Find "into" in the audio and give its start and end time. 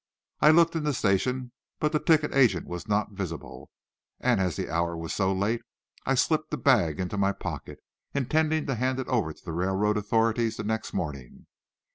6.99-7.19